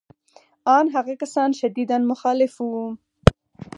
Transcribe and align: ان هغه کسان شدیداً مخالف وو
ان 0.75 0.85
هغه 0.95 1.13
کسان 1.21 1.49
شدیداً 1.59 1.97
مخالف 2.11 2.53
وو 2.69 2.85